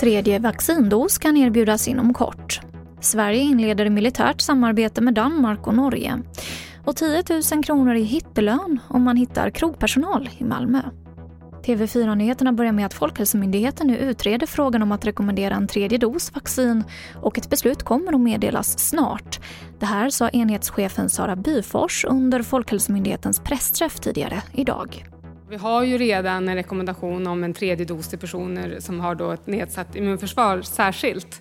Tredje 0.00 0.38
vaccindos 0.38 1.18
kan 1.18 1.36
erbjudas 1.36 1.88
inom 1.88 2.14
kort. 2.14 2.60
Sverige 3.00 3.40
inleder 3.40 3.90
militärt 3.90 4.40
samarbete 4.40 5.00
med 5.00 5.14
Danmark 5.14 5.66
och 5.66 5.74
Norge. 5.74 6.22
Och 6.84 6.96
10 6.96 7.22
000 7.52 7.64
kronor 7.64 7.94
i 7.94 8.02
hittelön 8.02 8.78
om 8.88 9.02
man 9.02 9.16
hittar 9.16 9.50
krogpersonal 9.50 10.28
i 10.38 10.44
Malmö. 10.44 10.82
TV4-nyheterna 11.62 12.52
börjar 12.52 12.72
med 12.72 12.86
att 12.86 12.94
Folkhälsomyndigheten 12.94 13.86
nu 13.86 13.96
utreder 13.96 14.46
frågan 14.46 14.82
om 14.82 14.92
att 14.92 15.06
rekommendera 15.06 15.54
en 15.54 15.66
tredje 15.66 15.98
dos 15.98 16.34
vaccin 16.34 16.84
och 17.22 17.38
ett 17.38 17.50
beslut 17.50 17.82
kommer 17.82 18.12
att 18.12 18.20
meddelas 18.20 18.78
snart. 18.78 19.40
Det 19.78 19.86
här 19.86 20.10
sa 20.10 20.28
enhetschefen 20.28 21.08
Sara 21.08 21.36
Byfors 21.36 22.04
under 22.04 22.42
Folkhälsomyndighetens 22.42 23.40
pressträff 23.40 24.00
tidigare 24.00 24.42
idag. 24.52 25.04
Vi 25.48 25.56
har 25.56 25.82
ju 25.82 25.98
redan 25.98 26.48
en 26.48 26.54
rekommendation 26.54 27.26
om 27.26 27.44
en 27.44 27.54
tredje 27.54 27.86
dos 27.86 28.08
till 28.08 28.18
personer 28.18 28.80
som 28.80 29.00
har 29.00 29.14
då 29.14 29.30
ett 29.30 29.46
nedsatt 29.46 29.96
immunförsvar 29.96 30.62
särskilt. 30.62 31.40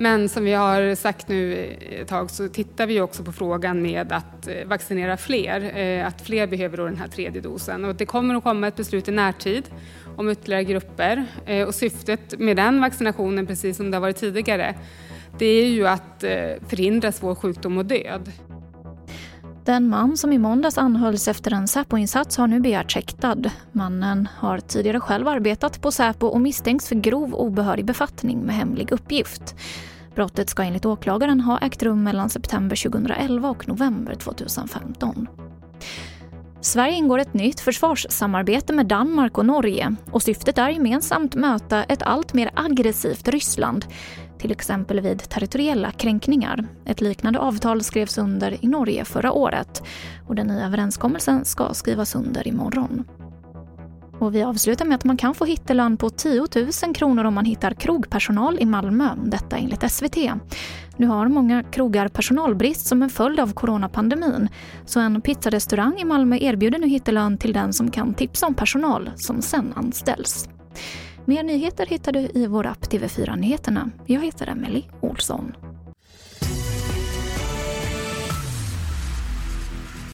Men 0.00 0.28
som 0.28 0.44
vi 0.44 0.52
har 0.52 0.94
sagt 0.94 1.28
nu 1.28 1.64
ett 1.90 2.08
tag 2.08 2.30
så 2.30 2.48
tittar 2.48 2.86
vi 2.86 3.00
också 3.00 3.24
på 3.24 3.32
frågan 3.32 3.82
med 3.82 4.12
att 4.12 4.48
eh, 4.48 4.66
vaccinera 4.66 5.16
fler, 5.16 5.78
eh, 5.78 6.06
att 6.06 6.20
fler 6.20 6.46
behöver 6.46 6.76
då 6.76 6.84
den 6.84 6.96
här 6.96 7.08
tredje 7.08 7.40
dosen. 7.40 7.84
Och 7.84 7.94
det 7.94 8.06
kommer 8.06 8.34
att 8.34 8.42
komma 8.42 8.68
ett 8.68 8.76
beslut 8.76 9.08
i 9.08 9.10
närtid 9.10 9.64
om 10.16 10.30
ytterligare 10.30 10.64
grupper 10.64 11.24
eh, 11.46 11.68
och 11.68 11.74
syftet 11.74 12.38
med 12.38 12.56
den 12.56 12.80
vaccinationen, 12.80 13.46
precis 13.46 13.76
som 13.76 13.90
det 13.90 13.96
har 13.96 14.00
varit 14.00 14.16
tidigare, 14.16 14.74
det 15.38 15.46
är 15.46 15.66
ju 15.66 15.86
att 15.86 16.24
förhindra 16.68 17.12
svår 17.12 17.34
sjukdom 17.34 17.78
och 17.78 17.86
död. 17.86 18.30
Den 19.70 19.88
man 19.88 20.16
som 20.16 20.32
i 20.32 20.38
måndags 20.38 20.78
anhölls 20.78 21.28
efter 21.28 21.52
en 21.52 21.68
Säpo-insats 21.68 22.36
har 22.36 22.46
nu 22.46 22.60
begärts 22.60 22.94
häktad. 22.94 23.36
Mannen 23.72 24.28
har 24.38 24.58
tidigare 24.58 25.00
själv 25.00 25.28
arbetat 25.28 25.80
på 25.80 25.92
Säpo 25.92 26.26
och 26.26 26.40
misstänks 26.40 26.88
för 26.88 26.94
grov 26.94 27.34
obehörig 27.34 27.84
befattning 27.84 28.40
med 28.40 28.54
hemlig 28.54 28.92
uppgift. 28.92 29.54
Brottet 30.14 30.50
ska 30.50 30.62
enligt 30.62 30.86
åklagaren 30.86 31.40
ha 31.40 31.58
ägt 31.58 31.82
rum 31.82 32.02
mellan 32.02 32.30
september 32.30 32.90
2011 32.90 33.50
och 33.50 33.68
november 33.68 34.14
2015. 34.14 35.28
Sverige 36.62 36.94
ingår 36.94 37.18
ett 37.18 37.34
nytt 37.34 37.60
försvarssamarbete 37.60 38.72
med 38.72 38.86
Danmark 38.86 39.38
och 39.38 39.46
Norge 39.46 39.94
och 40.10 40.22
syftet 40.22 40.58
är 40.58 40.68
gemensamt 40.68 41.34
möta 41.34 41.84
ett 41.84 42.02
allt 42.02 42.34
mer 42.34 42.50
aggressivt 42.54 43.28
Ryssland 43.28 43.84
till 44.38 44.52
exempel 44.52 45.00
vid 45.00 45.18
territoriella 45.18 45.90
kränkningar. 45.90 46.66
Ett 46.84 47.00
liknande 47.00 47.38
avtal 47.38 47.82
skrevs 47.82 48.18
under 48.18 48.64
i 48.64 48.68
Norge 48.68 49.04
förra 49.04 49.32
året 49.32 49.82
och 50.26 50.34
den 50.34 50.46
nya 50.46 50.66
överenskommelsen 50.66 51.44
ska 51.44 51.74
skrivas 51.74 52.14
under 52.14 52.48
imorgon. 52.48 53.04
Och 54.20 54.34
vi 54.34 54.42
avslutar 54.42 54.84
med 54.84 54.94
att 54.94 55.04
man 55.04 55.16
kan 55.16 55.34
få 55.34 55.44
hittelön 55.44 55.96
på 55.96 56.10
10 56.10 56.46
000 56.84 56.94
kronor 56.94 57.24
om 57.24 57.34
man 57.34 57.44
hittar 57.44 57.74
krogpersonal 57.74 58.58
i 58.60 58.64
Malmö, 58.64 59.08
detta 59.24 59.56
enligt 59.56 59.92
SVT. 59.92 60.16
Nu 60.96 61.06
har 61.06 61.28
många 61.28 61.62
krogar 61.62 62.08
personalbrist 62.08 62.86
som 62.86 63.02
en 63.02 63.10
följd 63.10 63.40
av 63.40 63.52
coronapandemin, 63.52 64.48
så 64.86 65.00
en 65.00 65.20
pizzarestaurang 65.20 65.98
i 66.00 66.04
Malmö 66.04 66.36
erbjuder 66.40 66.78
nu 66.78 66.86
hittelön 66.86 67.38
till 67.38 67.52
den 67.52 67.72
som 67.72 67.90
kan 67.90 68.14
tipsa 68.14 68.46
om 68.46 68.54
personal 68.54 69.10
som 69.16 69.42
sen 69.42 69.72
anställs. 69.76 70.48
Mer 71.24 71.42
nyheter 71.42 71.86
hittar 71.86 72.12
du 72.12 72.20
i 72.34 72.46
vår 72.46 72.66
app 72.66 72.84
TV4 72.92 73.36
Nyheterna. 73.36 73.90
Jag 74.06 74.24
heter 74.24 74.46
Emily 74.46 74.82
Olsson. 75.00 75.69